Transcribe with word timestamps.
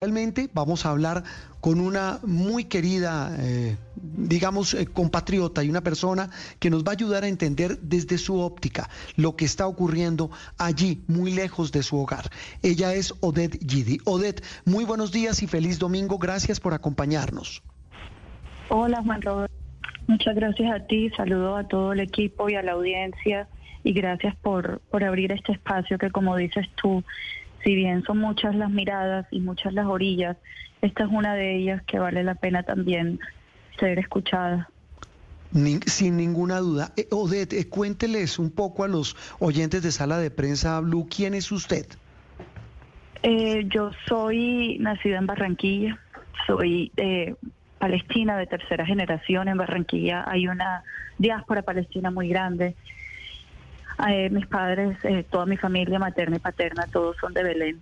Realmente 0.00 0.48
vamos 0.54 0.86
a 0.86 0.90
hablar 0.90 1.24
con 1.60 1.80
una 1.80 2.20
muy 2.22 2.66
querida, 2.66 3.34
eh, 3.40 3.76
digamos, 3.96 4.74
eh, 4.74 4.86
compatriota 4.86 5.64
y 5.64 5.70
una 5.70 5.80
persona 5.80 6.30
que 6.60 6.70
nos 6.70 6.84
va 6.84 6.90
a 6.90 6.92
ayudar 6.92 7.24
a 7.24 7.26
entender 7.26 7.80
desde 7.80 8.16
su 8.16 8.38
óptica 8.38 8.88
lo 9.16 9.34
que 9.34 9.44
está 9.44 9.66
ocurriendo 9.66 10.30
allí, 10.56 11.02
muy 11.08 11.32
lejos 11.32 11.72
de 11.72 11.82
su 11.82 11.98
hogar. 11.98 12.30
Ella 12.62 12.94
es 12.94 13.12
Odette 13.18 13.58
Gidi. 13.58 13.98
Odette, 14.04 14.44
muy 14.64 14.84
buenos 14.84 15.10
días 15.10 15.42
y 15.42 15.48
feliz 15.48 15.80
domingo. 15.80 16.16
Gracias 16.18 16.60
por 16.60 16.74
acompañarnos. 16.74 17.64
Hola, 18.68 19.02
Juan 19.02 19.20
Roberto. 19.20 19.54
Muchas 20.06 20.36
gracias 20.36 20.72
a 20.72 20.86
ti. 20.86 21.10
Saludo 21.16 21.56
a 21.56 21.66
todo 21.66 21.92
el 21.92 21.98
equipo 21.98 22.48
y 22.48 22.54
a 22.54 22.62
la 22.62 22.74
audiencia. 22.74 23.48
Y 23.82 23.94
gracias 23.94 24.36
por, 24.36 24.80
por 24.92 25.02
abrir 25.02 25.32
este 25.32 25.50
espacio 25.50 25.98
que, 25.98 26.12
como 26.12 26.36
dices 26.36 26.68
tú, 26.80 27.02
si 27.64 27.74
bien 27.74 28.02
son 28.04 28.18
muchas 28.18 28.54
las 28.54 28.70
miradas 28.70 29.26
y 29.30 29.40
muchas 29.40 29.72
las 29.72 29.86
orillas, 29.86 30.36
esta 30.80 31.04
es 31.04 31.10
una 31.10 31.34
de 31.34 31.56
ellas 31.56 31.82
que 31.86 31.98
vale 31.98 32.22
la 32.22 32.34
pena 32.34 32.62
también 32.62 33.18
ser 33.78 33.98
escuchada. 33.98 34.68
sin 35.86 36.16
ninguna 36.16 36.58
duda. 36.58 36.92
Eh, 36.96 37.08
Odette, 37.10 37.54
eh, 37.54 37.68
cuénteles 37.68 38.38
un 38.38 38.50
poco 38.50 38.84
a 38.84 38.88
los 38.88 39.16
oyentes 39.38 39.82
de 39.82 39.90
Sala 39.90 40.18
de 40.18 40.30
Prensa 40.30 40.78
Blue, 40.80 41.08
¿quién 41.08 41.34
es 41.34 41.50
usted? 41.50 41.86
Eh, 43.22 43.66
yo 43.68 43.90
soy 44.06 44.78
nacida 44.78 45.18
en 45.18 45.26
Barranquilla, 45.26 45.98
soy 46.46 46.92
de 46.94 47.34
Palestina 47.78 48.36
de 48.36 48.46
tercera 48.46 48.84
generación. 48.86 49.48
En 49.48 49.56
Barranquilla 49.56 50.24
hay 50.28 50.46
una 50.46 50.84
diáspora 51.18 51.62
palestina 51.62 52.10
muy 52.10 52.28
grande. 52.28 52.76
Eh, 54.06 54.30
mis 54.30 54.46
padres, 54.46 54.96
eh, 55.02 55.24
toda 55.28 55.44
mi 55.46 55.56
familia 55.56 55.98
materna 55.98 56.36
y 56.36 56.38
paterna, 56.38 56.86
todos 56.92 57.16
son 57.20 57.34
de 57.34 57.42
Belén. 57.42 57.80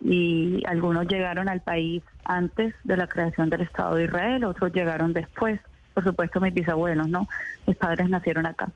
Y 0.00 0.62
algunos 0.66 1.08
llegaron 1.08 1.48
al 1.48 1.60
país 1.60 2.02
antes 2.24 2.74
de 2.84 2.96
la 2.96 3.08
creación 3.08 3.50
del 3.50 3.62
Estado 3.62 3.96
de 3.96 4.04
Israel, 4.04 4.44
otros 4.44 4.72
llegaron 4.72 5.12
después. 5.12 5.60
Por 5.92 6.04
supuesto, 6.04 6.40
mis 6.40 6.54
bisabuelos, 6.54 7.08
¿no? 7.08 7.28
Mis 7.66 7.76
padres 7.76 8.08
nacieron 8.08 8.46
acá. 8.46 8.70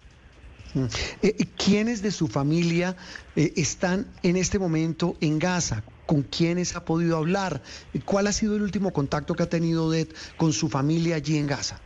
Mm. 0.74 0.84
Eh, 1.22 1.46
¿Quiénes 1.56 2.02
de 2.02 2.10
su 2.10 2.28
familia 2.28 2.96
están 3.36 4.06
en 4.22 4.36
este 4.36 4.58
momento 4.58 5.16
en 5.20 5.38
Gaza? 5.38 5.82
¿Con 6.06 6.22
quiénes 6.22 6.74
ha 6.74 6.84
podido 6.84 7.16
hablar? 7.16 7.60
¿Cuál 8.04 8.26
ha 8.26 8.32
sido 8.32 8.56
el 8.56 8.62
último 8.62 8.92
contacto 8.92 9.34
que 9.34 9.42
ha 9.44 9.48
tenido 9.48 9.86
Odette 9.86 10.14
con 10.36 10.52
su 10.52 10.68
familia 10.68 11.16
allí 11.16 11.36
en 11.36 11.46
Gaza? 11.46 11.78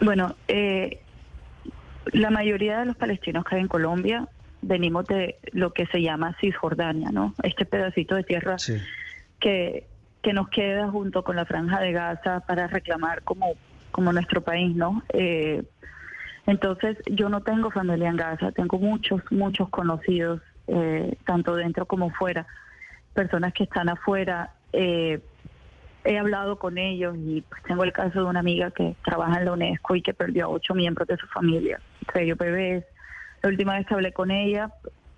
Bueno, 0.00 0.36
eh, 0.48 1.00
la 2.12 2.30
mayoría 2.30 2.80
de 2.80 2.86
los 2.86 2.96
palestinos 2.96 3.44
que 3.44 3.56
hay 3.56 3.62
en 3.62 3.68
Colombia 3.68 4.28
venimos 4.62 5.06
de 5.06 5.36
lo 5.52 5.72
que 5.72 5.86
se 5.86 6.02
llama 6.02 6.36
Cisjordania, 6.40 7.10
¿no? 7.10 7.34
Este 7.42 7.64
pedacito 7.64 8.14
de 8.14 8.24
tierra 8.24 8.56
que, 9.40 9.86
que 10.22 10.32
nos 10.32 10.48
queda 10.48 10.88
junto 10.90 11.22
con 11.22 11.36
la 11.36 11.44
franja 11.44 11.80
de 11.80 11.92
Gaza 11.92 12.40
para 12.40 12.66
reclamar 12.66 13.22
como, 13.22 13.54
como 13.90 14.12
nuestro 14.12 14.40
país, 14.40 14.74
¿no? 14.74 15.02
Eh, 15.12 15.62
entonces 16.46 16.96
yo 17.06 17.28
no 17.28 17.42
tengo 17.42 17.70
familia 17.70 18.08
en 18.08 18.16
Gaza, 18.16 18.52
tengo 18.52 18.78
muchos, 18.78 19.20
muchos 19.30 19.68
conocidos, 19.68 20.40
eh, 20.68 21.16
tanto 21.24 21.54
dentro 21.56 21.86
como 21.86 22.10
fuera, 22.10 22.46
personas 23.14 23.52
que 23.52 23.64
están 23.64 23.88
afuera. 23.88 24.52
Eh, 24.72 25.20
he 26.06 26.18
hablado 26.18 26.58
con 26.58 26.78
ellos 26.78 27.16
y 27.18 27.42
pues, 27.42 27.62
tengo 27.64 27.84
el 27.84 27.92
caso 27.92 28.20
de 28.20 28.26
una 28.26 28.40
amiga 28.40 28.70
que 28.70 28.94
trabaja 29.04 29.38
en 29.38 29.44
la 29.44 29.52
UNESCO 29.52 29.96
y 29.96 30.02
que 30.02 30.14
perdió 30.14 30.46
a 30.46 30.48
ocho 30.48 30.74
miembros 30.74 31.08
de 31.08 31.16
su 31.16 31.26
familia, 31.26 31.80
entre 32.00 32.24
ellos 32.24 32.38
bebés. 32.38 32.84
La 33.42 33.48
última 33.50 33.74
vez 33.76 33.86
que 33.86 33.94
hablé 33.94 34.12
con 34.12 34.30
ella, 34.30 34.70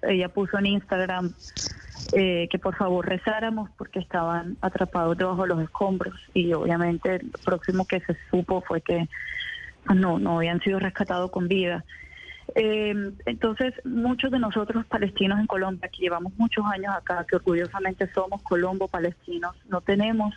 ella 0.03 0.29
puso 0.29 0.59
en 0.59 0.67
Instagram 0.67 1.33
eh, 2.13 2.49
que 2.51 2.59
por 2.59 2.75
favor 2.77 3.07
rezáramos 3.07 3.69
porque 3.77 3.99
estaban 3.99 4.57
atrapados 4.63 5.19
debajo 5.19 5.43
de 5.43 5.49
los 5.49 5.63
escombros 5.63 6.15
y 6.33 6.53
obviamente 6.53 7.21
lo 7.23 7.39
próximo 7.45 7.87
que 7.87 8.01
se 8.01 8.17
supo 8.31 8.63
fue 8.63 8.81
que 8.81 9.09
pues, 9.85 9.99
no, 9.99 10.19
no 10.19 10.39
habían 10.39 10.61
sido 10.61 10.79
rescatados 10.79 11.31
con 11.31 11.49
vida. 11.49 11.85
Eh, 12.55 13.13
entonces, 13.27 13.75
muchos 13.85 14.31
de 14.31 14.39
nosotros 14.39 14.87
palestinos 14.87 15.39
en 15.39 15.47
Colombia, 15.47 15.91
que 15.91 16.03
llevamos 16.03 16.33
muchos 16.39 16.65
años 16.65 16.95
acá, 16.97 17.27
que 17.29 17.37
orgullosamente 17.37 18.11
somos 18.15 18.41
colombo-palestinos, 18.43 19.55
no 19.69 19.83
tenemos 19.83 20.35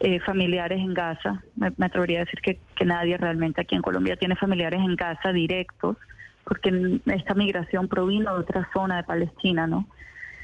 eh, 0.00 0.20
familiares 0.20 0.78
en 0.78 0.92
Gaza. 0.92 1.42
Me, 1.56 1.68
atrevería 1.86 2.18
a 2.18 2.24
decir 2.24 2.40
que, 2.40 2.84
nadie 2.84 3.16
realmente 3.16 3.60
aquí 3.60 3.74
en 3.74 3.82
Colombia 3.82 4.16
tiene 4.16 4.36
familiares 4.36 4.80
en 4.80 4.96
Gaza 4.96 5.32
directos, 5.32 5.96
porque 6.44 7.00
esta 7.06 7.34
migración 7.34 7.88
provino 7.88 8.34
de 8.34 8.40
otra 8.40 8.68
zona 8.72 8.96
de 8.96 9.04
Palestina, 9.04 9.66
¿no? 9.66 9.86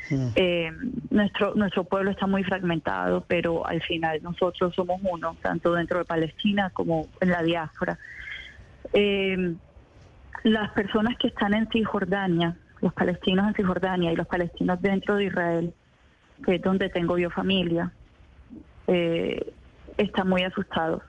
Mm. 0.08 0.28
Eh, 0.34 0.72
nuestro 1.10 1.54
nuestro 1.54 1.84
pueblo 1.84 2.10
está 2.10 2.26
muy 2.26 2.42
fragmentado, 2.42 3.24
pero 3.28 3.66
al 3.66 3.82
final 3.82 4.22
nosotros 4.22 4.74
somos 4.74 5.00
uno, 5.02 5.36
tanto 5.42 5.74
dentro 5.74 5.98
de 5.98 6.04
Palestina 6.04 6.70
como 6.70 7.08
en 7.20 7.30
la 7.30 7.42
diáspora. 7.42 7.98
Eh, 8.92 9.54
las 10.44 10.70
personas 10.72 11.18
que 11.18 11.28
están 11.28 11.54
en 11.54 11.68
Cisjordania, 11.68 12.56
los 12.80 12.94
palestinos 12.94 13.46
en 13.48 13.54
Cisjordania 13.54 14.12
y 14.12 14.16
los 14.16 14.26
palestinos 14.26 14.80
dentro 14.80 15.16
de 15.16 15.24
Israel, 15.24 15.74
que 16.44 16.54
es 16.54 16.62
donde 16.62 16.88
tengo 16.88 17.18
yo 17.18 17.30
familia, 17.30 17.92
eh, 18.90 19.52
están 19.96 20.28
muy 20.28 20.42
asustados 20.42 21.02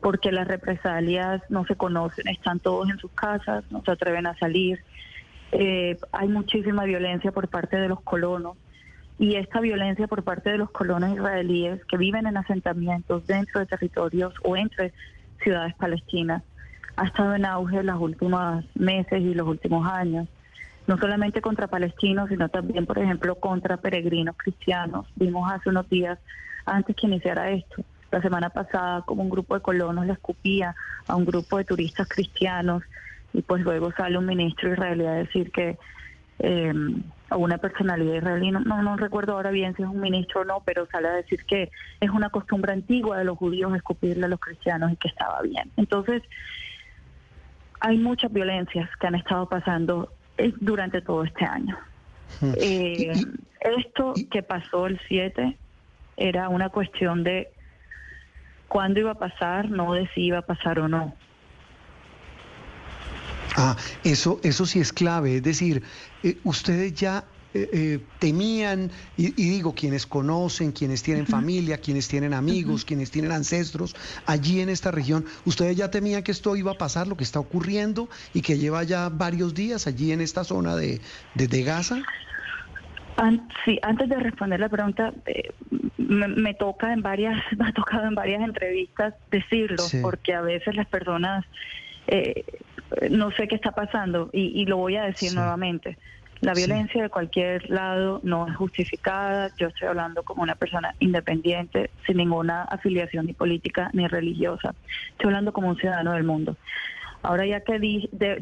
porque 0.00 0.30
las 0.32 0.46
represalias 0.46 1.42
no 1.48 1.64
se 1.64 1.76
conocen, 1.76 2.28
están 2.28 2.60
todos 2.60 2.90
en 2.90 2.98
sus 2.98 3.10
casas, 3.12 3.64
no 3.70 3.82
se 3.82 3.90
atreven 3.90 4.26
a 4.26 4.36
salir, 4.36 4.78
eh, 5.52 5.96
hay 6.12 6.28
muchísima 6.28 6.84
violencia 6.84 7.32
por 7.32 7.48
parte 7.48 7.76
de 7.76 7.88
los 7.88 8.00
colonos 8.02 8.56
y 9.18 9.36
esta 9.36 9.60
violencia 9.60 10.06
por 10.06 10.22
parte 10.22 10.50
de 10.50 10.58
los 10.58 10.70
colonos 10.70 11.14
israelíes 11.14 11.82
que 11.86 11.96
viven 11.96 12.26
en 12.26 12.36
asentamientos 12.36 13.26
dentro 13.26 13.60
de 13.60 13.66
territorios 13.66 14.34
o 14.42 14.56
entre 14.56 14.92
ciudades 15.42 15.74
palestinas 15.76 16.42
ha 16.96 17.06
estado 17.06 17.34
en 17.34 17.44
auge 17.44 17.78
en 17.78 17.86
los 17.86 18.00
últimos 18.00 18.64
meses 18.74 19.20
y 19.20 19.34
los 19.34 19.48
últimos 19.48 19.86
años, 19.90 20.28
no 20.86 20.98
solamente 20.98 21.40
contra 21.40 21.66
palestinos, 21.66 22.28
sino 22.28 22.48
también, 22.48 22.86
por 22.86 22.98
ejemplo, 22.98 23.36
contra 23.36 23.76
peregrinos 23.76 24.36
cristianos. 24.36 25.06
Vimos 25.16 25.50
hace 25.50 25.70
unos 25.70 25.88
días 25.88 26.18
antes 26.66 26.94
que 26.96 27.06
iniciara 27.06 27.50
esto. 27.50 27.82
La 28.10 28.20
semana 28.20 28.50
pasada, 28.50 29.02
como 29.02 29.22
un 29.22 29.30
grupo 29.30 29.54
de 29.54 29.60
colonos 29.60 30.06
le 30.06 30.12
escupía 30.12 30.74
a 31.08 31.16
un 31.16 31.24
grupo 31.24 31.58
de 31.58 31.64
turistas 31.64 32.08
cristianos 32.08 32.82
y 33.32 33.42
pues 33.42 33.62
luego 33.62 33.92
sale 33.92 34.16
un 34.16 34.26
ministro 34.26 34.72
israelí 34.72 35.04
a 35.04 35.12
decir 35.12 35.50
que 35.50 35.76
eh, 36.38 36.72
a 37.30 37.36
una 37.36 37.58
personalidad 37.58 38.16
israelí, 38.16 38.50
no, 38.50 38.60
no, 38.60 38.96
recuerdo 38.96 39.32
ahora 39.32 39.50
bien 39.50 39.74
si 39.74 39.82
es 39.82 39.88
un 39.88 40.00
ministro 40.00 40.42
o 40.42 40.44
no, 40.44 40.62
pero 40.64 40.86
sale 40.86 41.08
a 41.08 41.12
decir 41.12 41.44
que 41.46 41.70
es 42.00 42.10
una 42.10 42.30
costumbre 42.30 42.72
antigua 42.72 43.18
de 43.18 43.24
los 43.24 43.36
judíos 43.38 43.74
escupirle 43.74 44.26
a 44.26 44.28
los 44.28 44.40
cristianos 44.40 44.92
y 44.92 44.96
que 44.96 45.08
estaba 45.08 45.42
bien. 45.42 45.70
Entonces, 45.76 46.22
hay 47.80 47.98
muchas 47.98 48.32
violencias 48.32 48.88
que 49.00 49.06
han 49.06 49.14
estado 49.14 49.48
pasando 49.48 50.12
durante 50.60 51.00
todo 51.00 51.24
este 51.24 51.44
año. 51.44 51.78
Hmm. 52.40 52.52
Eh, 52.56 53.12
esto 53.60 54.14
que 54.30 54.42
pasó 54.42 54.86
el 54.86 55.00
7 55.08 55.56
era 56.16 56.48
una 56.48 56.68
cuestión 56.68 57.24
de 57.24 57.50
cuándo 58.68 59.00
iba 59.00 59.12
a 59.12 59.18
pasar, 59.18 59.70
no 59.70 59.94
de 59.94 60.08
si 60.14 60.22
iba 60.22 60.38
a 60.38 60.42
pasar 60.42 60.78
o 60.80 60.88
no. 60.88 61.14
Ah, 63.56 63.76
eso, 64.02 64.40
eso 64.42 64.66
sí 64.66 64.80
es 64.80 64.92
clave, 64.92 65.36
es 65.36 65.42
decir, 65.42 65.82
eh, 66.24 66.36
ustedes 66.42 66.92
ya 66.94 67.24
eh, 67.54 67.68
eh, 67.72 68.00
temían, 68.18 68.90
y, 69.16 69.30
digo, 69.30 69.74
quienes 69.74 70.06
conocen, 70.06 70.72
quienes 70.72 71.02
tienen 71.02 71.26
familia, 71.26 71.78
quienes 71.78 72.08
tienen 72.08 72.34
amigos, 72.34 72.84
quienes 72.84 73.10
tienen 73.10 73.32
ancestros 73.32 73.94
allí 74.26 74.60
en 74.60 74.68
esta 74.68 74.90
región, 74.90 75.24
ustedes 75.44 75.76
ya 75.76 75.90
temían 75.90 76.22
que 76.22 76.32
esto 76.32 76.56
iba 76.56 76.72
a 76.72 76.78
pasar, 76.78 77.06
lo 77.06 77.16
que 77.16 77.24
está 77.24 77.40
ocurriendo 77.40 78.08
y 78.32 78.42
que 78.42 78.58
lleva 78.58 78.82
ya 78.82 79.08
varios 79.08 79.54
días 79.54 79.86
allí 79.86 80.12
en 80.12 80.20
esta 80.20 80.44
zona 80.44 80.76
de, 80.76 81.00
de 81.34 81.62
Gaza? 81.62 82.02
sí, 83.64 83.78
antes 83.82 84.08
de 84.08 84.16
responder 84.16 84.60
la 84.60 84.68
pregunta, 84.68 85.12
eh, 85.26 85.52
me, 85.98 86.54
toca 86.54 86.92
en 86.92 87.02
varias, 87.02 87.40
me 87.56 87.68
ha 87.68 87.72
tocado 87.72 88.06
en 88.06 88.14
varias 88.14 88.42
entrevistas 88.42 89.14
decirlo, 89.30 89.82
porque 90.02 90.34
a 90.34 90.40
veces 90.40 90.74
las 90.74 90.86
personas 90.86 91.44
eh, 92.06 92.44
no 93.10 93.30
sé 93.32 93.48
qué 93.48 93.54
está 93.54 93.72
pasando 93.72 94.30
y, 94.32 94.64
lo 94.66 94.76
voy 94.78 94.96
a 94.96 95.04
decir 95.04 95.34
nuevamente. 95.34 95.96
La 96.44 96.52
violencia 96.52 97.02
de 97.02 97.08
cualquier 97.08 97.70
lado 97.70 98.20
no 98.22 98.46
es 98.46 98.56
justificada. 98.56 99.50
Yo 99.56 99.68
estoy 99.68 99.88
hablando 99.88 100.22
como 100.22 100.42
una 100.42 100.54
persona 100.54 100.94
independiente, 100.98 101.90
sin 102.06 102.18
ninguna 102.18 102.62
afiliación 102.62 103.26
ni 103.26 103.32
política 103.32 103.90
ni 103.94 104.06
religiosa. 104.06 104.74
Estoy 105.12 105.28
hablando 105.28 105.52
como 105.52 105.68
un 105.68 105.76
ciudadano 105.76 106.12
del 106.12 106.24
mundo. 106.24 106.56
Ahora 107.22 107.46
ya 107.46 107.60
que 107.60 107.78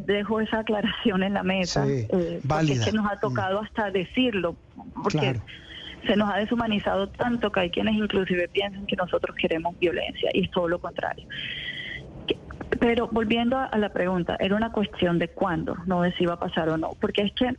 dejo 0.07 0.41
esa 0.41 0.59
aclaración 0.59 1.23
en 1.23 1.35
la 1.35 1.45
mesa, 1.45 1.87
eh, 1.87 2.41
porque 2.47 2.73
es 2.73 2.85
que 2.85 2.91
nos 2.91 3.09
ha 3.09 3.21
tocado 3.21 3.61
hasta 3.61 3.93
decirlo, 3.93 4.57
porque 5.01 5.41
se 6.05 6.17
nos 6.17 6.29
ha 6.35 6.39
deshumanizado 6.39 7.09
tanto 7.09 7.53
que 7.53 7.61
hay 7.61 7.71
quienes 7.71 7.95
inclusive 7.95 8.49
piensan 8.49 8.87
que 8.87 8.97
nosotros 8.97 9.37
queremos 9.37 9.79
violencia 9.79 10.31
y 10.35 10.45
es 10.45 10.51
todo 10.51 10.67
lo 10.67 10.81
contrario. 10.81 11.25
Pero 12.81 13.07
volviendo 13.13 13.57
a 13.57 13.79
la 13.79 13.91
pregunta, 13.91 14.37
era 14.41 14.57
una 14.57 14.73
cuestión 14.73 15.21
de 15.21 15.29
cuándo, 15.29 15.77
no 15.87 16.03
de 16.03 16.13
si 16.15 16.25
iba 16.25 16.35
a 16.35 16.41
pasar 16.41 16.69
o 16.69 16.77
no, 16.77 16.97
porque 17.01 17.23
es 17.23 17.33
que 17.35 17.55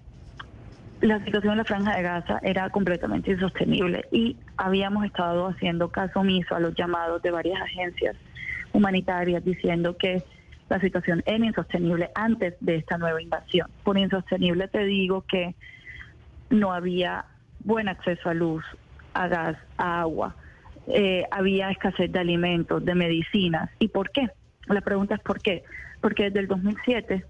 la 1.04 1.22
situación 1.26 1.52
en 1.52 1.58
la 1.58 1.66
franja 1.66 1.98
de 1.98 2.02
Gaza 2.02 2.40
era 2.44 2.70
completamente 2.70 3.32
insostenible 3.32 4.06
y 4.10 4.38
habíamos 4.56 5.06
estado 5.06 5.48
haciendo 5.48 5.90
caso 5.90 6.22
omiso 6.22 6.56
a 6.56 6.62
los 6.62 6.74
llamados 6.76 7.22
de 7.22 7.30
varias 7.30 7.62
agencias 7.62 8.16
humanitarias 8.72 9.44
diciendo 9.44 9.98
que 9.98 10.24
la 10.70 10.80
situación 10.80 11.22
era 11.26 11.46
insostenible 11.46 12.10
antes 12.16 12.56
de 12.62 12.78
esta 12.78 12.98
nueva 12.98 13.22
invasión. 13.22 13.70
Por 13.84 13.98
insostenible 13.98 14.70
te 14.70 14.86
digo 14.86 15.26
que 15.28 15.56
no 16.50 16.72
había 16.72 17.26
buen 17.66 17.90
acceso 17.90 18.30
a 18.30 18.34
luz, 18.34 18.64
a 19.14 19.28
gas, 19.28 19.58
a 19.78 20.00
agua, 20.00 20.38
eh, 20.88 21.26
había 21.32 21.70
escasez 21.70 22.14
de 22.14 22.20
alimentos, 22.20 22.84
de 22.84 22.96
medicinas. 22.96 23.70
¿Y 23.78 23.90
por 23.90 24.10
qué? 24.12 24.30
La 24.68 24.80
pregunta 24.80 25.16
es 25.16 25.22
¿por 25.22 25.42
qué? 25.42 25.66
Porque 26.00 26.24
desde 26.26 26.40
el 26.40 26.48
2007 26.48 27.26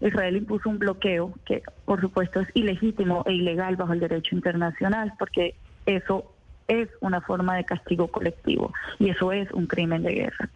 Israel 0.00 0.36
impuso 0.36 0.68
un 0.68 0.78
bloqueo 0.78 1.34
que, 1.44 1.62
por 1.84 2.00
supuesto, 2.00 2.40
es 2.40 2.48
ilegítimo 2.54 3.22
e 3.26 3.34
ilegal 3.34 3.76
bajo 3.76 3.92
el 3.92 4.00
derecho 4.00 4.34
internacional, 4.34 5.12
porque 5.18 5.54
eso 5.86 6.32
es 6.68 6.88
una 7.00 7.20
forma 7.20 7.56
de 7.56 7.64
castigo 7.64 8.08
colectivo 8.08 8.72
y 8.98 9.10
eso 9.10 9.32
es 9.32 9.50
un 9.52 9.66
crimen 9.66 10.02
de 10.02 10.12
guerra. 10.12 10.48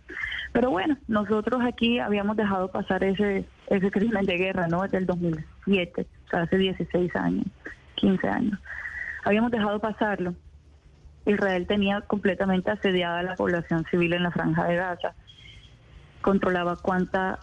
Pero 0.52 0.70
bueno, 0.70 0.96
nosotros 1.08 1.60
aquí 1.64 1.98
habíamos 1.98 2.36
dejado 2.36 2.70
pasar 2.70 3.02
ese, 3.02 3.44
ese 3.66 3.90
crimen 3.90 4.24
de 4.24 4.36
guerra, 4.36 4.68
¿no? 4.68 4.82
Desde 4.82 4.98
el 4.98 5.06
2007, 5.06 6.06
o 6.26 6.28
sea, 6.30 6.42
hace 6.42 6.56
16 6.56 7.16
años, 7.16 7.46
15 7.96 8.28
años. 8.28 8.60
Habíamos 9.24 9.50
dejado 9.50 9.80
pasarlo. 9.80 10.34
Israel 11.26 11.66
tenía 11.66 12.02
completamente 12.02 12.70
asediada 12.70 13.18
a 13.18 13.22
la 13.24 13.34
población 13.34 13.84
civil 13.90 14.12
en 14.12 14.22
la 14.22 14.30
franja 14.30 14.64
de 14.66 14.76
Gaza. 14.76 15.14
Controlaba 16.20 16.76
cuánta 16.76 17.40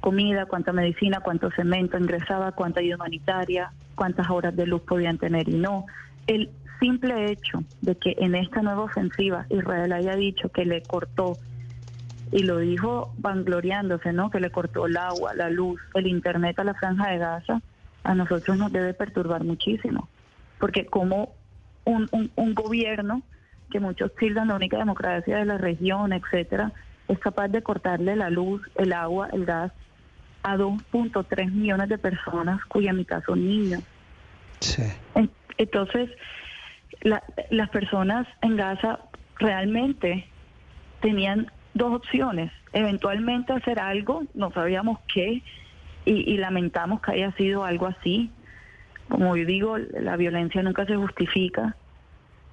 comida, 0.00 0.46
cuánta 0.46 0.72
medicina, 0.72 1.20
cuánto 1.20 1.50
cemento 1.50 1.98
ingresaba, 1.98 2.52
cuánta 2.52 2.80
ayuda 2.80 2.96
humanitaria, 2.96 3.72
cuántas 3.94 4.28
horas 4.30 4.56
de 4.56 4.66
luz 4.66 4.82
podían 4.82 5.18
tener 5.18 5.48
y 5.48 5.54
no. 5.54 5.86
El 6.26 6.50
simple 6.80 7.30
hecho 7.30 7.62
de 7.82 7.96
que 7.96 8.16
en 8.18 8.34
esta 8.34 8.62
nueva 8.62 8.82
ofensiva 8.82 9.46
Israel 9.50 9.92
haya 9.92 10.16
dicho 10.16 10.48
que 10.48 10.64
le 10.64 10.82
cortó, 10.82 11.36
y 12.32 12.44
lo 12.44 12.58
dijo 12.58 13.12
vangloriándose, 13.18 14.12
¿no? 14.12 14.30
Que 14.30 14.40
le 14.40 14.50
cortó 14.50 14.86
el 14.86 14.96
agua, 14.96 15.34
la 15.34 15.50
luz, 15.50 15.80
el 15.94 16.06
internet 16.06 16.58
a 16.58 16.64
la 16.64 16.74
franja 16.74 17.10
de 17.10 17.18
Gaza, 17.18 17.60
a 18.04 18.14
nosotros 18.14 18.56
nos 18.56 18.72
debe 18.72 18.94
perturbar 18.94 19.44
muchísimo. 19.44 20.08
Porque 20.58 20.86
como 20.86 21.34
un, 21.84 22.08
un, 22.12 22.54
gobierno 22.54 23.22
que 23.70 23.80
muchos 23.80 24.14
tildan 24.14 24.48
la 24.48 24.54
única 24.54 24.78
democracia 24.78 25.38
de 25.38 25.44
la 25.44 25.58
región, 25.58 26.12
etcétera, 26.12 26.72
es 27.08 27.18
capaz 27.18 27.48
de 27.48 27.62
cortarle 27.62 28.14
la 28.14 28.30
luz, 28.30 28.62
el 28.76 28.92
agua, 28.92 29.28
el 29.32 29.44
gas 29.44 29.72
a 30.42 30.56
2.3 30.56 31.50
millones 31.50 31.88
de 31.88 31.98
personas, 31.98 32.64
cuya 32.66 32.92
mitad 32.92 33.22
son 33.24 33.46
niños. 33.46 33.82
Sí. 34.60 34.82
Entonces, 35.58 36.10
las 37.02 37.70
personas 37.70 38.26
en 38.42 38.56
Gaza 38.56 39.00
realmente 39.38 40.26
tenían 41.00 41.50
dos 41.74 41.94
opciones. 41.94 42.52
Eventualmente 42.72 43.52
hacer 43.52 43.78
algo, 43.78 44.24
no 44.34 44.52
sabíamos 44.52 44.98
qué, 45.12 45.42
y, 46.04 46.12
y 46.32 46.36
lamentamos 46.38 47.00
que 47.00 47.12
haya 47.12 47.32
sido 47.32 47.64
algo 47.64 47.86
así. 47.86 48.30
Como 49.08 49.36
yo 49.36 49.44
digo, 49.44 49.76
la 49.78 50.16
violencia 50.16 50.62
nunca 50.62 50.86
se 50.86 50.96
justifica, 50.96 51.76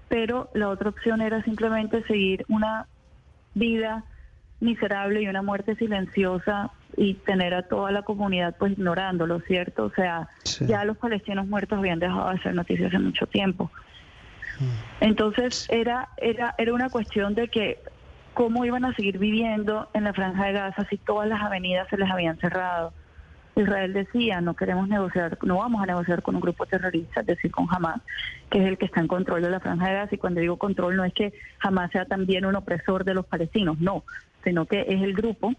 pero 0.10 0.50
la 0.54 0.70
otra 0.70 0.90
opción 0.90 1.22
era 1.22 1.44
simplemente 1.44 2.04
seguir 2.04 2.46
una 2.48 2.88
vida 3.54 4.04
miserable 4.60 5.22
y 5.22 5.28
una 5.28 5.42
muerte 5.42 5.76
silenciosa 5.76 6.72
y 6.96 7.14
tener 7.14 7.54
a 7.54 7.64
toda 7.64 7.92
la 7.92 8.02
comunidad 8.02 8.56
pues 8.58 8.74
ignorándolo, 8.74 9.40
¿cierto? 9.42 9.86
O 9.86 9.92
sea, 9.92 10.28
ya 10.62 10.84
los 10.84 10.98
palestinos 10.98 11.48
muertos 11.48 11.78
habían 11.78 12.00
dejado 12.00 12.32
de 12.32 12.40
ser 12.40 12.56
noticias 12.56 12.88
hace 12.88 13.00
mucho 13.00 13.28
tiempo. 13.28 13.72
Mm. 14.60 15.04
Entonces 15.04 15.68
era, 15.70 16.10
era, 16.18 16.56
era 16.58 16.74
una 16.74 16.90
cuestión 16.90 17.36
de 17.36 17.50
que 17.50 17.80
cómo 18.34 18.66
iban 18.66 18.86
a 18.86 18.94
seguir 18.94 19.20
viviendo 19.20 19.90
en 19.94 20.04
la 20.04 20.14
franja 20.14 20.46
de 20.46 20.54
Gaza 20.54 20.86
si 20.90 20.98
todas 20.98 21.28
las 21.28 21.42
avenidas 21.42 21.88
se 21.90 21.98
les 21.98 22.10
habían 22.10 22.38
cerrado. 22.38 22.94
Israel 23.62 23.94
decía, 23.94 24.42
no 24.42 24.56
queremos 24.56 24.88
negociar, 24.88 25.38
no 25.44 25.58
vamos 25.58 25.82
a 25.82 25.86
negociar 25.86 26.22
con 26.22 26.36
un 26.36 26.42
grupo 26.42 26.66
terrorista, 26.66 27.22
es 27.22 27.28
decir, 27.28 27.52
con 27.52 27.68
Hamas, 27.70 28.02
que 28.50 28.60
es 28.60 28.66
el 28.66 28.78
que 28.78 28.86
está 28.86 29.00
en 29.02 29.08
control 29.08 29.42
de 29.42 29.50
la 29.50 29.60
franja 29.60 29.88
de 29.88 29.94
Gaza. 29.94 30.16
Y 30.16 30.18
cuando 30.18 30.42
digo 30.42 30.58
control, 30.58 30.96
no 30.96 31.04
es 31.04 31.14
que 31.14 31.34
Hamas 31.62 31.92
sea 31.92 32.06
también 32.06 32.46
un 32.46 32.56
opresor 32.56 33.04
de 33.04 33.14
los 33.14 33.26
palestinos, 33.26 33.80
no, 33.80 34.04
sino 34.44 34.66
que 34.66 34.82
es 34.82 35.02
el 35.02 35.14
grupo 35.14 35.54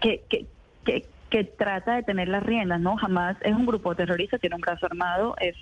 que, 0.00 0.22
que, 0.28 0.46
que, 0.84 1.06
que 1.32 1.44
trata 1.44 1.94
de 1.94 2.02
tener 2.02 2.28
las 2.28 2.42
riendas, 2.42 2.78
¿no? 2.78 2.96
Jamás 2.96 3.36
es 3.40 3.54
un 3.54 3.64
grupo 3.64 3.94
terrorista, 3.94 4.38
tiene 4.38 4.56
un 4.56 4.60
brazo 4.60 4.84
armado, 4.84 5.34
es, 5.40 5.56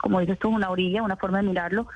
como 0.00 0.20
dices 0.20 0.38
tú, 0.38 0.50
una 0.50 0.70
orilla, 0.70 1.02
una 1.02 1.16
forma 1.16 1.38
de 1.38 1.48
mirarlo. 1.48 1.86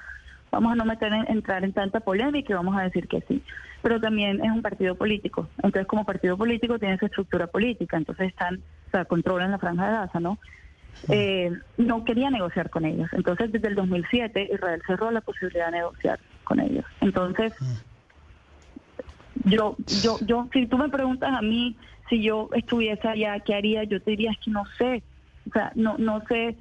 Vamos 0.50 0.72
a 0.72 0.76
no 0.76 0.86
meter 0.86 1.12
entrar 1.28 1.62
en 1.62 1.74
tanta 1.74 2.00
polémica 2.00 2.52
y 2.52 2.56
vamos 2.56 2.74
a 2.78 2.84
decir 2.84 3.06
que 3.06 3.20
sí. 3.28 3.42
Pero 3.82 4.00
también 4.00 4.42
es 4.42 4.50
un 4.50 4.62
partido 4.62 4.94
político. 4.94 5.46
Entonces, 5.58 5.86
como 5.86 6.06
partido 6.06 6.38
político, 6.38 6.78
tiene 6.78 6.96
su 6.98 7.04
estructura 7.04 7.46
política. 7.48 7.98
Entonces, 7.98 8.28
están, 8.28 8.62
o 8.88 8.90
sea, 8.90 9.04
controlan 9.04 9.50
la 9.50 9.58
franja 9.58 9.86
de 9.86 9.92
Gaza, 9.92 10.20
¿no? 10.20 10.38
Eh, 11.08 11.52
no 11.76 12.04
quería 12.04 12.30
negociar 12.30 12.70
con 12.70 12.84
ellos. 12.84 13.08
Entonces, 13.12 13.52
desde 13.52 13.68
el 13.68 13.74
2007, 13.74 14.50
Israel 14.52 14.82
cerró 14.86 15.10
la 15.10 15.20
posibilidad 15.20 15.66
de 15.66 15.78
negociar 15.78 16.18
con 16.44 16.58
ellos. 16.58 16.84
Entonces, 17.00 17.52
yo, 19.44 19.76
yo, 20.02 20.18
yo, 20.22 20.48
si 20.52 20.66
tú 20.66 20.76
me 20.76 20.88
preguntas 20.88 21.32
a 21.32 21.42
mí 21.42 21.76
si 22.08 22.22
yo 22.22 22.48
estuviese 22.54 23.06
allá, 23.06 23.38
¿qué 23.40 23.54
haría? 23.54 23.84
Yo 23.84 24.00
te 24.00 24.12
diría 24.12 24.32
que 24.42 24.50
no 24.50 24.64
sé, 24.78 25.02
o 25.48 25.52
sea, 25.52 25.72
no, 25.74 25.96
no 25.98 26.22
sé 26.26 26.56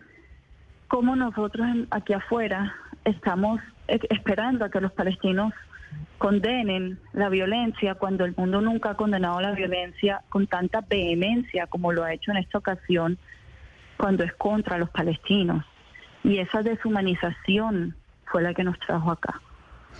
cómo 0.87 1.15
nosotros 1.15 1.65
aquí 1.89 2.13
afuera 2.13 2.73
estamos 3.05 3.61
esperando 3.87 4.65
a 4.65 4.69
que 4.69 4.81
los 4.81 4.91
palestinos 4.91 5.53
condenen 6.17 6.99
la 7.13 7.29
violencia 7.29 7.95
cuando 7.95 8.25
el 8.25 8.33
mundo 8.35 8.61
nunca 8.61 8.91
ha 8.91 8.97
condenado 8.97 9.39
la 9.39 9.51
violencia 9.51 10.21
con 10.29 10.47
tanta 10.47 10.81
vehemencia 10.81 11.67
como 11.67 11.91
lo 11.91 12.03
ha 12.03 12.13
hecho 12.13 12.31
en 12.31 12.37
esta 12.37 12.57
ocasión 12.57 13.17
cuando 13.97 14.23
es 14.23 14.33
contra 14.33 14.77
los 14.77 14.89
palestinos. 14.89 15.65
Y 16.23 16.39
esa 16.39 16.61
deshumanización 16.61 17.95
fue 18.25 18.41
la 18.41 18.53
que 18.53 18.63
nos 18.63 18.77
trajo 18.79 19.11
acá. 19.11 19.41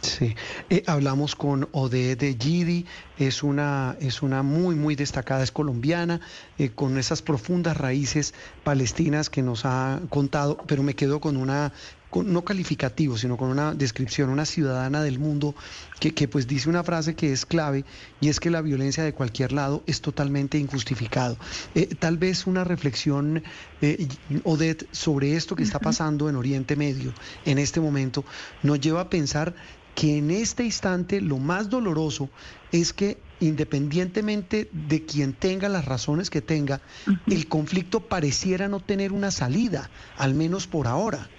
Sí, 0.01 0.36
eh, 0.69 0.84
hablamos 0.86 1.36
con 1.36 1.68
de 1.90 2.38
Gidi, 2.40 2.86
es 3.18 3.42
una, 3.42 3.95
es 4.00 4.22
una 4.22 4.44
muy, 4.44 4.75
muy 4.75 4.95
destacada, 4.95 5.44
es 5.44 5.51
colombiana, 5.51 6.19
eh, 6.60 6.69
con 6.69 6.98
esas 6.98 7.24
profundas 7.24 7.78
raíces 7.78 8.36
palestinas 8.63 9.30
que 9.30 9.42
nos 9.42 9.66
ha 9.66 10.00
contado, 10.10 10.57
pero 10.68 10.83
me 10.83 10.95
quedo 10.95 11.19
con 11.19 11.36
una, 11.36 11.74
no 12.13 12.44
calificativo, 12.44 13.18
sino 13.18 13.38
con 13.38 13.50
una 13.50 13.74
descripción, 13.74 14.30
una 14.30 14.45
ciudadana 14.45 15.04
del 15.04 15.19
mundo 15.19 15.56
que, 16.00 16.13
que, 16.13 16.27
pues 16.27 16.48
dice 16.48 16.69
una 16.69 16.83
frase 16.83 17.15
que 17.15 17.31
es 17.31 17.45
clave 17.45 17.85
y 18.21 18.30
es 18.30 18.40
que 18.40 18.49
la 18.49 18.61
violencia 18.61 19.04
de 19.04 19.14
cualquier 19.14 19.52
lado 19.52 19.83
es 19.87 20.02
totalmente 20.02 20.57
injustificado. 20.57 21.37
Eh, 21.76 21.87
tal 21.99 22.18
vez 22.18 22.47
una 22.47 22.64
reflexión, 22.64 23.44
eh, 23.81 24.07
Odette, 24.44 24.87
sobre 24.92 25.35
esto 25.35 25.56
que 25.56 25.64
está 25.64 25.80
pasando 25.80 26.30
en 26.30 26.35
Oriente 26.35 26.76
Medio 26.76 27.14
en 27.45 27.57
este 27.57 27.80
momento 27.80 28.23
nos 28.64 28.80
lleva 28.80 29.02
a 29.02 29.09
pensar 29.09 29.54
que 29.95 30.18
en 30.18 30.30
este 30.30 30.64
instante 30.64 31.21
lo 31.21 31.40
más 31.40 31.69
doloroso 31.69 32.30
es 32.71 32.94
que 32.94 33.18
independientemente 33.40 34.69
de 34.71 35.06
quien 35.06 35.33
tenga 35.33 35.69
las 35.69 35.85
razones 35.85 36.30
que 36.30 36.42
tenga, 36.42 36.81
el 37.28 37.47
conflicto 37.47 38.02
pareciera 38.02 38.68
no 38.68 38.80
tener 38.80 39.11
una 39.11 39.31
salida, 39.31 39.90
al 40.18 40.33
menos 40.33 40.68
por 40.68 40.87
ahora. 40.87 41.30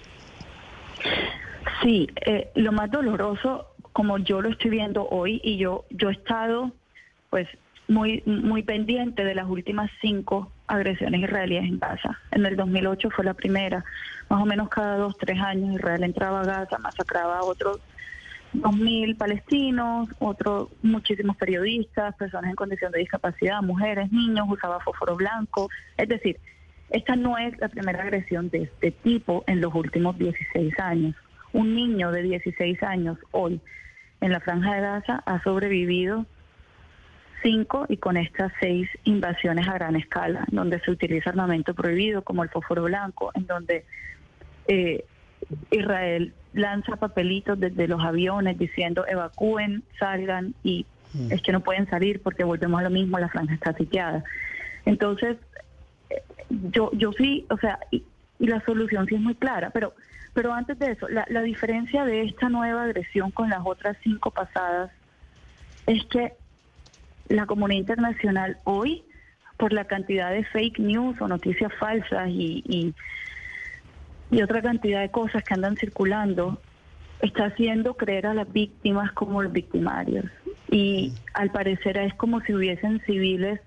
Sí, 1.81 2.09
eh, 2.25 2.51
lo 2.55 2.71
más 2.71 2.91
doloroso, 2.91 3.67
como 3.93 4.17
yo 4.17 4.41
lo 4.41 4.49
estoy 4.49 4.71
viendo 4.71 5.07
hoy, 5.07 5.39
y 5.43 5.57
yo, 5.57 5.85
yo 5.89 6.09
he 6.09 6.13
estado 6.13 6.71
pues 7.29 7.47
muy, 7.87 8.21
muy 8.25 8.63
pendiente 8.63 9.23
de 9.23 9.35
las 9.35 9.47
últimas 9.47 9.89
cinco 10.01 10.51
agresiones 10.67 11.21
israelíes 11.21 11.63
en 11.63 11.79
Gaza. 11.79 12.19
En 12.31 12.45
el 12.45 12.55
2008 12.55 13.09
fue 13.09 13.25
la 13.25 13.33
primera, 13.33 13.83
más 14.29 14.41
o 14.41 14.45
menos 14.45 14.69
cada 14.69 14.97
dos, 14.97 15.17
tres 15.17 15.39
años 15.39 15.75
Israel 15.75 16.03
entraba 16.03 16.41
a 16.41 16.45
Gaza, 16.45 16.77
masacraba 16.77 17.39
a 17.39 17.43
otros 17.43 17.79
2.000 18.53 19.17
palestinos, 19.17 20.09
otros 20.19 20.69
muchísimos 20.81 21.37
periodistas, 21.37 22.15
personas 22.15 22.49
en 22.49 22.55
condición 22.55 22.91
de 22.91 22.99
discapacidad, 22.99 23.61
mujeres, 23.61 24.11
niños, 24.11 24.47
usaba 24.49 24.79
fósforo 24.79 25.15
blanco. 25.15 25.69
Es 25.97 26.09
decir, 26.09 26.37
esta 26.89 27.15
no 27.15 27.37
es 27.37 27.57
la 27.59 27.69
primera 27.69 28.01
agresión 28.01 28.49
de 28.49 28.63
este 28.63 28.91
tipo 28.91 29.43
en 29.47 29.61
los 29.61 29.73
últimos 29.73 30.17
16 30.17 30.79
años. 30.79 31.15
Un 31.53 31.75
niño 31.75 32.11
de 32.11 32.23
16 32.23 32.81
años 32.83 33.17
hoy 33.31 33.59
en 34.21 34.31
la 34.31 34.39
franja 34.39 34.75
de 34.75 34.81
Gaza 34.81 35.23
ha 35.25 35.41
sobrevivido 35.43 36.25
cinco 37.41 37.85
y 37.87 37.97
con 37.97 38.17
estas 38.17 38.51
seis 38.59 38.89
invasiones 39.05 39.67
a 39.67 39.73
gran 39.73 39.95
escala, 39.95 40.45
donde 40.51 40.79
se 40.81 40.91
utiliza 40.91 41.29
armamento 41.29 41.73
prohibido 41.73 42.21
como 42.21 42.43
el 42.43 42.49
fósforo 42.49 42.83
blanco, 42.83 43.31
en 43.33 43.47
donde 43.47 43.85
eh, 44.67 45.05
Israel 45.71 46.33
lanza 46.53 46.97
papelitos 46.97 47.59
desde 47.59 47.87
los 47.87 48.03
aviones 48.03 48.57
diciendo 48.57 49.05
evacúen, 49.07 49.83
salgan 49.97 50.53
y 50.63 50.85
mm. 51.13 51.31
es 51.31 51.41
que 51.41 51.51
no 51.51 51.61
pueden 51.61 51.89
salir 51.89 52.21
porque 52.21 52.43
volvemos 52.43 52.79
a 52.79 52.83
lo 52.83 52.89
mismo, 52.89 53.19
la 53.19 53.29
franja 53.29 53.53
está 53.53 53.73
sitiada. 53.73 54.23
Entonces, 54.85 55.37
yo, 56.49 56.91
yo 56.93 57.11
sí, 57.13 57.45
o 57.49 57.57
sea, 57.57 57.79
y 57.91 58.03
la 58.39 58.61
solución 58.65 59.05
sí 59.07 59.15
es 59.15 59.21
muy 59.21 59.35
clara. 59.35 59.69
Pero, 59.71 59.93
pero 60.33 60.53
antes 60.53 60.77
de 60.79 60.91
eso, 60.91 61.07
la, 61.09 61.25
la 61.29 61.41
diferencia 61.41 62.05
de 62.05 62.23
esta 62.23 62.49
nueva 62.49 62.83
agresión 62.83 63.31
con 63.31 63.49
las 63.49 63.61
otras 63.65 63.97
cinco 64.03 64.31
pasadas 64.31 64.91
es 65.87 66.05
que 66.05 66.33
la 67.29 67.45
comunidad 67.45 67.79
internacional 67.79 68.57
hoy, 68.63 69.03
por 69.57 69.73
la 69.73 69.85
cantidad 69.85 70.31
de 70.31 70.43
fake 70.45 70.79
news 70.79 71.19
o 71.21 71.27
noticias 71.27 71.71
falsas 71.79 72.29
y, 72.29 72.63
y, 72.65 72.93
y 74.31 74.41
otra 74.41 74.61
cantidad 74.61 75.01
de 75.01 75.11
cosas 75.11 75.43
que 75.43 75.53
andan 75.53 75.75
circulando, 75.75 76.61
está 77.21 77.45
haciendo 77.45 77.95
creer 77.95 78.27
a 78.27 78.33
las 78.33 78.51
víctimas 78.51 79.11
como 79.11 79.41
los 79.43 79.51
victimarios. 79.51 80.25
Y 80.71 81.13
al 81.33 81.51
parecer 81.51 81.97
es 81.97 82.13
como 82.13 82.41
si 82.41 82.53
hubiesen 82.53 83.01
civiles 83.01 83.59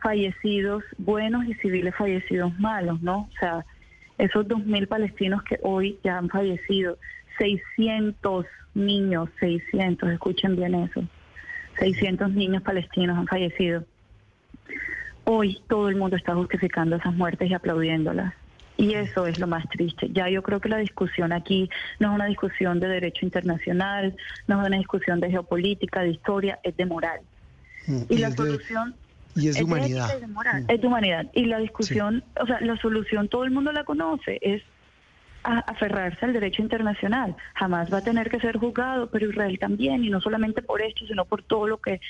fallecidos 0.00 0.82
buenos 0.98 1.46
y 1.46 1.54
civiles 1.54 1.94
fallecidos 1.94 2.58
malos, 2.58 3.00
¿no? 3.02 3.28
O 3.32 3.38
sea, 3.38 3.64
esos 4.18 4.46
2.000 4.46 4.88
palestinos 4.88 5.42
que 5.42 5.58
hoy 5.62 5.98
ya 6.02 6.18
han 6.18 6.28
fallecido, 6.28 6.98
600 7.38 8.46
niños, 8.74 9.28
600, 9.40 10.10
escuchen 10.10 10.56
bien 10.56 10.74
eso, 10.74 11.04
600 11.78 12.30
niños 12.32 12.62
palestinos 12.62 13.18
han 13.18 13.26
fallecido. 13.26 13.84
Hoy 15.24 15.60
todo 15.68 15.88
el 15.88 15.96
mundo 15.96 16.16
está 16.16 16.34
justificando 16.34 16.96
esas 16.96 17.14
muertes 17.14 17.50
y 17.50 17.54
aplaudiéndolas. 17.54 18.32
Y 18.78 18.92
eso 18.94 19.26
es 19.26 19.38
lo 19.38 19.46
más 19.46 19.66
triste. 19.70 20.10
Ya 20.12 20.28
yo 20.28 20.42
creo 20.42 20.60
que 20.60 20.68
la 20.68 20.76
discusión 20.76 21.32
aquí 21.32 21.70
no 21.98 22.10
es 22.10 22.14
una 22.14 22.26
discusión 22.26 22.78
de 22.78 22.88
derecho 22.88 23.24
internacional, 23.24 24.14
no 24.46 24.60
es 24.60 24.68
una 24.68 24.76
discusión 24.76 25.18
de 25.18 25.30
geopolítica, 25.30 26.02
de 26.02 26.10
historia, 26.10 26.58
es 26.62 26.76
de 26.76 26.84
moral. 26.84 27.20
Mm, 27.86 28.02
y, 28.08 28.18
la 28.18 28.30
solución... 28.32 28.94
y 29.36 29.48
es 29.48 29.56
de 29.56 29.64
humanidad. 29.64 30.14
Es 30.14 30.20
de, 30.20 30.26
moral, 30.26 30.62
mm. 30.62 30.70
es 30.70 30.80
de 30.80 30.86
humanidad. 30.86 31.26
Y 31.32 31.44
la 31.44 31.58
discusión, 31.58 32.24
o 32.40 32.46
sea, 32.46 32.60
la 32.60 32.76
solución 32.78 33.28
todo 33.28 33.44
el 33.44 33.50
mundo 33.50 33.72
la 33.72 33.84
conoce, 33.84 34.38
es 34.40 34.62
aferrarse 35.42 36.24
al 36.24 36.32
derecho 36.32 36.62
internacional. 36.62 37.36
Jamás 37.54 37.92
va 37.92 37.98
a 37.98 38.04
tener 38.04 38.30
que 38.30 38.40
ser 38.40 38.56
juzgado, 38.56 39.08
pero 39.10 39.30
Israel 39.30 39.58
también, 39.60 40.02
y 40.02 40.10
no 40.10 40.20
solamente 40.20 40.60
por 40.60 40.82
esto, 40.82 41.06
sino 41.06 41.24
por 41.24 41.42
todo 41.44 41.68
lo 41.68 41.78
que 41.78 42.00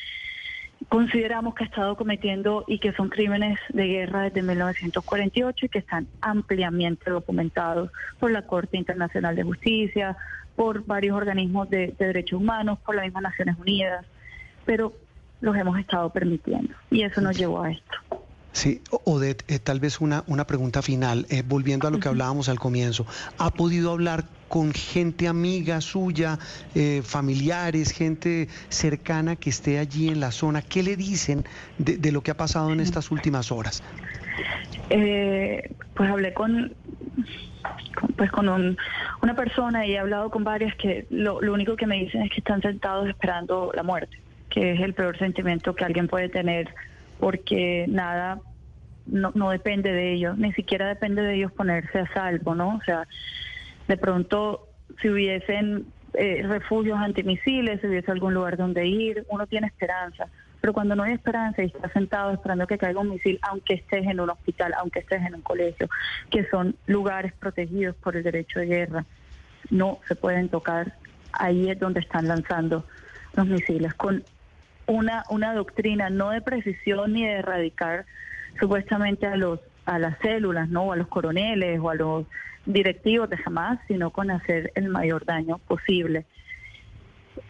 consideramos 0.89 1.55
que 1.55 1.65
ha 1.65 1.67
estado 1.67 1.97
cometiendo 1.97 2.65
y 2.67 2.79
que 2.79 2.93
son 2.93 3.09
crímenes 3.09 3.59
de 3.71 3.87
guerra 3.87 4.23
desde 4.23 4.43
1948 4.43 5.67
y 5.67 5.69
que 5.69 5.79
están 5.79 6.07
ampliamente 6.21 7.11
documentados 7.11 7.91
por 8.19 8.31
la 8.31 8.43
Corte 8.43 8.77
Internacional 8.77 9.37
de 9.37 9.43
Justicia, 9.43 10.17
por 10.55 10.85
varios 10.85 11.17
organismos 11.17 11.69
de, 11.71 11.95
derechos 11.99 12.41
humanos, 12.41 12.79
por 12.85 12.95
las 12.95 13.05
mismas 13.05 13.25
Naciones 13.25 13.57
Unidas, 13.59 14.07
pero 14.65 14.93
los 15.41 15.57
hemos 15.57 15.79
estado 15.79 16.11
permitiendo 16.11 16.75
y 16.91 17.03
eso 17.03 17.21
nos 17.21 17.37
llevó 17.37 17.63
a 17.63 17.71
esto. 17.71 17.97
Sí, 18.57 18.81
Odette, 19.05 19.45
eh, 19.49 19.59
tal 19.59 19.81
vez 19.81 20.01
una, 20.01 20.25
una 20.29 20.47
pregunta 20.47 20.81
final, 20.81 21.27
eh, 21.29 21.43
volviendo 21.47 21.87
a 21.89 21.91
lo 21.91 22.01
que 22.01 22.09
hablábamos 22.09 22.49
al 22.49 22.59
comienzo. 22.59 23.05
¿Ha 23.37 23.51
podido 23.51 23.93
hablar 23.93 24.25
con 24.49 24.73
gente 24.73 25.29
amiga 25.29 25.83
suya, 25.83 26.39
eh, 26.75 27.03
familiares, 27.05 27.93
gente 27.93 28.49
cercana 28.71 29.37
que 29.37 29.51
esté 29.51 29.79
allí 29.79 30.09
en 30.09 30.21
la 30.21 30.31
zona? 30.31 30.63
¿Qué 30.63 30.83
le 30.83 30.97
dicen 30.97 31.45
de, 31.77 32.11
lo 32.11 32.23
que 32.23 32.31
ha 32.31 32.37
pasado 32.39 32.73
en 32.73 32.81
estas 32.81 33.11
últimas 33.11 33.53
horas? 33.53 33.83
pues 34.89 36.11
hablé 36.11 36.33
con, 36.33 36.73
pues 38.17 38.31
con 38.31 38.49
una 38.49 39.37
persona 39.37 39.87
y 39.87 39.93
he 39.93 39.99
hablado 39.99 40.31
con 40.31 40.45
varias 40.45 40.75
que 40.77 41.07
lo, 41.11 41.43
lo 41.43 41.53
único 41.53 41.77
que 41.77 41.87
me 41.87 41.97
dicen 41.97 42.23
es 42.23 42.31
que 42.31 42.39
están 42.39 42.63
sentados 42.63 43.07
esperando 43.07 43.71
la 43.75 43.83
muerte, 43.83 44.17
que 44.57 44.73
es 44.73 44.81
el 44.81 44.95
peor 44.95 45.19
sentimiento 45.19 45.75
que 45.75 45.85
alguien 45.85 46.09
puede 46.09 46.31
tener 46.31 46.73
porque 47.21 47.85
nada 47.89 48.41
no, 49.05 49.31
no 49.35 49.51
depende 49.51 49.93
de 49.93 50.15
ellos, 50.15 50.39
ni 50.39 50.51
siquiera 50.55 50.89
depende 50.89 51.21
de 51.21 51.35
ellos 51.35 51.53
ponerse 51.53 51.99
a 51.99 52.13
salvo, 52.15 52.55
¿no? 52.55 52.77
O 52.77 52.81
sea, 52.87 53.07
de 53.87 53.99
pronto 53.99 54.67
si 55.03 55.11
hubiesen 55.11 55.85
eh, 56.15 56.43
refugios 56.49 56.99
antimisiles, 56.99 57.83
si 57.83 57.87
hubiese 57.87 58.11
algún 58.11 58.33
lugar 58.33 58.57
donde 58.57 58.87
ir, 58.87 59.27
uno 59.29 59.47
tiene 59.47 59.67
esperanza. 59.67 60.27
Pero 60.63 60.73
cuando 60.73 60.97
no 60.97 61.03
hay 61.03 61.13
esperanza 61.13 61.63
y 61.63 61.67
estás 61.67 61.93
sentado 61.93 62.33
esperando 62.33 62.67
que 62.67 62.79
caiga 62.79 63.01
un 63.01 63.11
misil, 63.11 63.39
aunque 63.43 63.75
estés 63.75 64.07
en 64.07 64.21
un 64.21 64.31
hospital, 64.31 64.73
aunque 64.79 65.01
estés 65.01 65.21
en 65.21 65.35
un 65.35 65.43
colegio, 65.43 65.91
que 66.31 66.49
son 66.49 66.75
lugares 66.87 67.35
protegidos 67.35 67.95
por 67.97 68.17
el 68.17 68.23
derecho 68.23 68.61
de 68.61 68.67
guerra, 68.67 69.05
no 69.69 69.99
se 70.09 70.17
pueden 70.17 70.49
tocar. 70.49 70.95
Ahí 71.35 71.69
es 71.69 71.79
donde 71.79 72.01
están 72.01 72.27
lanzando 72.27 72.87
los 73.35 73.47
misiles. 73.47 73.93
Con 73.93 74.25
una, 74.87 75.25
una 75.31 75.55
doctrina 75.55 76.11
no 76.11 76.31
de 76.31 76.41
precisión 76.41 77.13
ni 77.13 77.25
de 77.25 77.33
erradicar 77.33 78.07
supuestamente 78.59 79.27
a 79.27 79.37
los 79.37 79.61
a 79.87 79.99
las 79.99 80.19
células, 80.19 80.69
no 80.69 80.93
a 80.93 80.97
los 80.97 81.07
coroneles 81.07 81.79
o 81.81 81.91
a 81.91 81.95
los 81.95 82.27
directivos 82.67 83.31
de 83.31 83.37
jamás, 83.39 83.79
sino 83.87 84.11
con 84.11 84.31
hacer 84.31 84.73
el 84.75 84.89
mayor 84.89 85.25
daño 85.25 85.59
posible. 85.59 86.27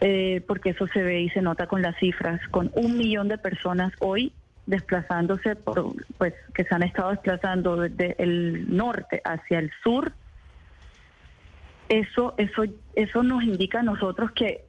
Eh, 0.01 0.43
porque 0.47 0.69
eso 0.69 0.87
se 0.87 1.01
ve 1.01 1.21
y 1.21 1.29
se 1.29 1.41
nota 1.41 1.65
con 1.65 1.81
las 1.81 1.97
cifras, 1.97 2.39
con 2.49 2.71
un 2.75 2.97
millón 2.97 3.27
de 3.27 3.37
personas 3.37 3.91
hoy 3.99 4.31
desplazándose 4.67 5.55
por, 5.55 5.93
pues, 6.17 6.33
que 6.53 6.65
se 6.65 6.75
han 6.75 6.83
estado 6.83 7.09
desplazando 7.11 7.77
desde 7.77 8.15
el 8.21 8.75
norte 8.75 9.21
hacia 9.23 9.59
el 9.59 9.71
sur. 9.81 10.11
Eso, 11.89 12.35
eso, 12.37 12.65
eso 12.93 13.23
nos 13.23 13.43
indica 13.43 13.79
a 13.79 13.83
nosotros 13.83 14.31
que 14.31 14.66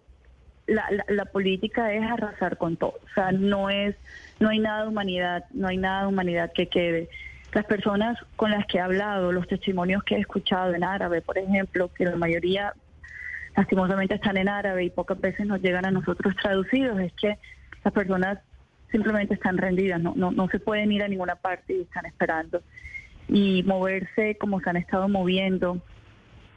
la, 0.69 1.05
la, 1.09 1.25
política 1.25 1.93
es 1.93 2.03
arrasar 2.03 2.59
con 2.59 2.77
todo. 2.77 2.95
O 3.03 3.15
sea, 3.15 3.33
no 3.33 3.71
es, 3.71 3.97
no 4.39 4.51
hay 4.51 4.59
nada 4.59 4.83
de 4.83 4.89
humanidad, 4.89 5.45
no 5.53 5.69
hay 5.69 5.79
nada 5.79 6.03
de 6.03 6.09
humanidad 6.09 6.53
que 6.53 6.69
quede. 6.69 7.09
Las 7.53 7.65
personas 7.65 8.19
con 8.37 8.51
las 8.51 8.67
que 8.67 8.77
he 8.77 8.81
hablado, 8.81 9.33
los 9.33 9.49
testimonios 9.49 10.05
que 10.05 10.17
he 10.17 10.21
escuchado 10.21 10.75
en 10.75 10.85
árabe, 10.85 11.23
por 11.23 11.39
ejemplo, 11.39 11.91
que 11.93 12.05
la 12.05 12.17
mayoría 12.17 12.75
lastimosamente 13.57 14.15
están 14.15 14.37
en 14.37 14.49
árabe 14.49 14.85
y 14.85 14.91
pocas 14.91 15.19
veces 15.21 15.47
nos 15.47 15.61
llegan 15.63 15.87
a 15.87 15.91
nosotros 15.91 16.37
traducidos, 16.41 17.01
es 17.01 17.13
que 17.15 17.39
las 17.83 17.95
personas 17.95 18.39
simplemente 18.91 19.35
están 19.35 19.57
rendidas, 19.57 20.01
no, 20.01 20.13
no, 20.17 20.31
no 20.31 20.49
se 20.49 20.61
pueden 20.61 20.93
ir 20.93 21.03
a 21.03 21.09
ninguna 21.09 21.37
parte 21.37 21.75
y 21.75 21.81
están 21.83 22.07
esperando. 22.07 22.63
Y 23.29 23.63
moverse 23.65 24.37
como 24.39 24.61
se 24.61 24.71
han 24.71 24.77
estado 24.77 25.09
moviendo, 25.09 25.81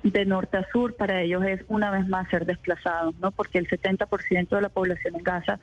de 0.03 0.25
norte 0.25 0.57
a 0.57 0.67
sur 0.71 0.95
para 0.95 1.21
ellos 1.21 1.43
es 1.43 1.61
una 1.67 1.91
vez 1.91 2.07
más 2.07 2.27
ser 2.29 2.45
desplazados, 2.45 3.15
¿no? 3.19 3.31
Porque 3.31 3.57
el 3.59 3.67
70% 3.67 4.49
de 4.49 4.61
la 4.61 4.69
población 4.69 5.15
en 5.15 5.23
Gaza 5.23 5.59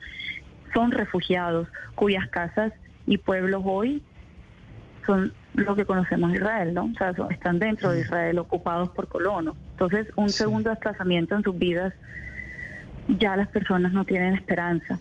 son 0.73 0.91
refugiados 0.91 1.67
cuyas 1.95 2.27
casas 2.29 2.73
y 3.05 3.17
pueblos 3.17 3.63
hoy 3.65 4.01
son 5.05 5.33
lo 5.55 5.75
que 5.75 5.85
conocemos 5.85 6.33
Israel, 6.33 6.73
¿no? 6.73 6.85
O 6.85 6.97
sea, 6.97 7.13
están 7.31 7.59
dentro 7.59 7.91
de 7.91 8.01
Israel 8.01 8.39
ocupados 8.39 8.89
por 8.89 9.07
colonos. 9.07 9.55
Entonces, 9.71 10.07
un 10.15 10.29
segundo 10.29 10.69
desplazamiento 10.69 11.35
en 11.35 11.43
sus 11.43 11.57
vidas 11.57 11.93
ya 13.07 13.35
las 13.35 13.47
personas 13.47 13.91
no 13.91 14.05
tienen 14.05 14.35
esperanza. 14.35 14.99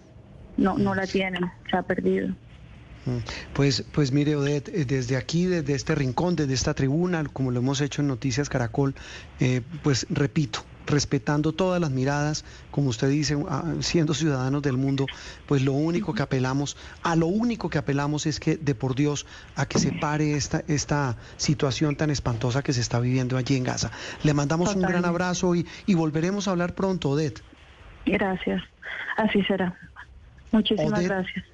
No 0.56 0.76
no 0.78 0.94
la 0.94 1.06
tienen, 1.06 1.44
se 1.70 1.76
ha 1.76 1.82
perdido. 1.82 2.34
Pues, 3.52 3.84
pues 3.92 4.12
mire, 4.12 4.36
Odette, 4.36 4.68
eh, 4.68 4.84
desde 4.84 5.16
aquí, 5.16 5.46
desde 5.46 5.74
este 5.74 5.94
rincón, 5.94 6.36
desde 6.36 6.54
esta 6.54 6.74
tribuna, 6.74 7.24
como 7.24 7.50
lo 7.50 7.60
hemos 7.60 7.80
hecho 7.80 8.02
en 8.02 8.08
Noticias 8.08 8.48
Caracol, 8.48 8.94
eh, 9.40 9.62
pues 9.82 10.06
repito, 10.10 10.60
respetando 10.86 11.52
todas 11.52 11.80
las 11.80 11.90
miradas, 11.90 12.44
como 12.70 12.88
usted 12.88 13.08
dice, 13.08 13.36
siendo 13.80 14.14
ciudadanos 14.14 14.62
del 14.62 14.76
mundo, 14.76 15.06
pues 15.46 15.62
lo 15.62 15.72
único 15.72 16.14
que 16.14 16.22
apelamos, 16.22 16.76
a 17.02 17.14
lo 17.14 17.26
único 17.26 17.68
que 17.70 17.78
apelamos 17.78 18.26
es 18.26 18.40
que, 18.40 18.56
de 18.56 18.74
por 18.74 18.94
Dios, 18.94 19.26
a 19.54 19.66
que 19.66 19.78
se 19.78 19.92
pare 19.92 20.34
esta, 20.34 20.64
esta 20.66 21.16
situación 21.36 21.96
tan 21.96 22.10
espantosa 22.10 22.62
que 22.62 22.72
se 22.72 22.80
está 22.80 23.00
viviendo 23.00 23.36
allí 23.36 23.56
en 23.56 23.64
Gaza. 23.64 23.90
Le 24.22 24.34
mandamos 24.34 24.74
un 24.74 24.82
gran 24.82 25.04
abrazo 25.04 25.54
y, 25.54 25.66
y 25.86 25.94
volveremos 25.94 26.48
a 26.48 26.52
hablar 26.52 26.74
pronto, 26.74 27.10
Odette. 27.10 27.42
Gracias, 28.06 28.62
así 29.16 29.42
será. 29.44 29.76
Muchísimas 30.52 31.02
gracias. 31.02 31.44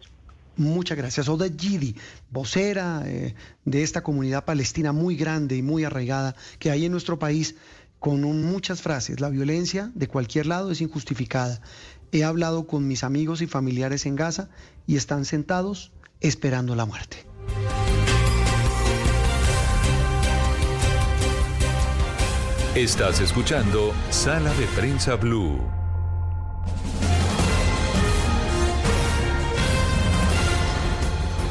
Muchas 0.57 0.97
gracias. 0.97 1.29
Oda 1.29 1.47
Gidi, 1.49 1.97
vocera 2.31 3.03
eh, 3.07 3.35
de 3.65 3.83
esta 3.83 4.03
comunidad 4.03 4.45
palestina 4.45 4.93
muy 4.93 5.17
grande 5.17 5.57
y 5.57 5.63
muy 5.63 5.85
arraigada 5.85 6.37
que 6.59 6.71
hay 6.71 6.85
en 6.85 6.93
nuestro 6.93 7.19
país, 7.19 7.57
con 7.99 8.21
muchas 8.23 8.83
frases. 8.83 9.21
La 9.21 9.31
violencia 9.31 9.91
de 9.95 10.09
cualquier 10.09 10.47
lado 10.47 10.71
es 10.71 10.81
injustificada. 10.81 11.61
He 12.13 12.23
hablado 12.23 12.67
con 12.67 12.87
mis 12.87 13.03
amigos 13.03 13.41
y 13.41 13.47
familiares 13.47 14.07
en 14.07 14.15
Gaza 14.15 14.51
y 14.87 14.97
están 14.97 15.25
sentados 15.25 15.91
esperando 16.21 16.75
la 16.77 16.85
muerte. 16.85 17.25
Estás 22.75 23.21
escuchando 23.21 23.95
Sala 24.11 24.53
de 24.55 24.67
Prensa 24.67 25.15
Blue. 25.15 25.74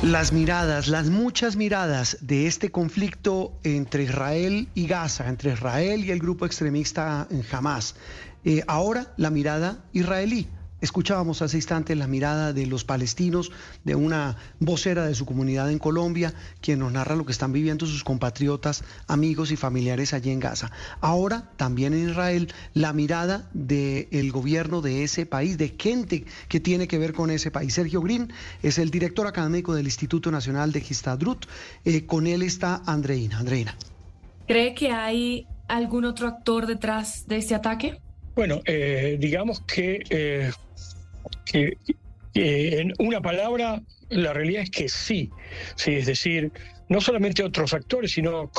Las 0.03 0.33
miradas, 0.33 0.89
las 0.89 1.09
muchas 1.09 1.55
miradas 1.55 2.17
de 2.19 2.45
este 2.45 2.71
conflicto 2.71 3.57
entre 3.63 4.03
Israel 4.03 4.67
y 4.75 4.85
Gaza, 4.85 5.29
entre 5.29 5.53
Israel 5.53 6.03
y 6.03 6.11
el 6.11 6.19
grupo 6.19 6.45
extremista 6.45 7.25
en 7.31 7.41
Hamas. 7.49 7.95
Eh, 8.43 8.65
ahora 8.67 9.13
la 9.15 9.29
mirada 9.29 9.85
israelí. 9.93 10.49
Escuchábamos 10.83 11.41
hace 11.41 11.55
instantes 11.55 11.97
la 11.97 12.07
mirada 12.07 12.51
de 12.51 12.67
los 12.67 12.83
palestinos, 12.83 13.53
de 13.85 13.95
una 13.95 14.35
vocera 14.59 15.05
de 15.05 15.15
su 15.15 15.25
comunidad 15.25 15.71
en 15.71 15.79
Colombia, 15.79 16.33
quien 16.59 16.79
nos 16.79 16.91
narra 16.91 17.15
lo 17.15 17.25
que 17.25 17.31
están 17.31 17.53
viviendo 17.53 17.85
sus 17.85 18.03
compatriotas, 18.03 18.83
amigos 19.07 19.51
y 19.51 19.55
familiares 19.55 20.13
allí 20.13 20.29
en 20.29 20.41
Gaza. 20.41 20.71
Ahora, 20.99 21.49
también 21.55 21.93
en 21.93 22.09
Israel, 22.09 22.51
la 22.73 22.91
mirada 22.91 23.49
del 23.53 24.33
gobierno 24.33 24.81
de 24.81 25.05
ese 25.05 25.25
país, 25.25 25.57
de 25.57 25.73
gente 25.79 26.25
que 26.49 26.59
tiene 26.59 26.85
que 26.85 26.97
ver 26.97 27.13
con 27.13 27.31
ese 27.31 27.49
país. 27.49 27.73
Sergio 27.73 28.01
Green 28.01 28.33
es 28.61 28.77
el 28.77 28.91
director 28.91 29.25
académico 29.25 29.73
del 29.73 29.85
Instituto 29.85 30.31
Nacional 30.31 30.73
de 30.73 30.81
Gistadrut. 30.81 31.45
Eh, 31.85 32.05
con 32.05 32.27
él 32.27 32.41
está 32.41 32.81
Andreina. 32.85 33.39
Andreina. 33.39 33.77
¿Cree 34.47 34.75
que 34.75 34.91
hay 34.91 35.47
algún 35.69 36.03
otro 36.03 36.27
actor 36.27 36.67
detrás 36.67 37.25
de 37.25 37.37
este 37.37 37.55
ataque? 37.55 38.01
Bueno, 38.35 38.61
eh, 38.65 39.17
digamos 39.19 39.61
que, 39.61 40.03
eh, 40.09 40.51
que 41.45 41.77
en 42.33 42.93
una 42.99 43.21
palabra, 43.21 43.81
la 44.09 44.33
realidad 44.33 44.63
es 44.63 44.71
que 44.71 44.89
sí. 44.89 45.29
sí. 45.75 45.95
Es 45.95 46.05
decir, 46.05 46.51
no 46.89 47.01
solamente 47.01 47.43
otros 47.43 47.73
actores, 47.73 48.11
sino 48.11 48.49